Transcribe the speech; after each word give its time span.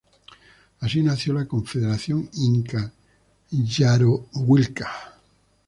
Así 0.79 1.03
nació 1.03 1.35
la 1.35 1.45
Confederación 1.45 2.27
Inca–Yarowilca. 2.33 4.89